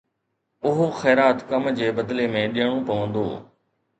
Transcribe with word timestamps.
اهو 0.69 0.87
خيرات 1.01 1.43
ڪم 1.51 1.69
جي 1.79 1.87
بدلي 2.01 2.25
۾ 2.37 2.43
ڏيڻو 2.55 2.79
پوندو. 2.87 3.27